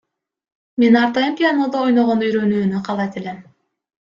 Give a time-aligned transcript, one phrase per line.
[0.79, 3.37] Мен ар дайым пианинодо ойногонду үйрөнүүнү каалайт элем.